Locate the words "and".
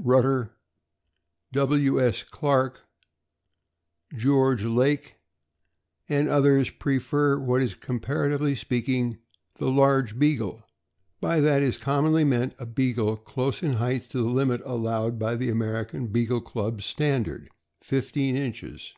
6.08-6.28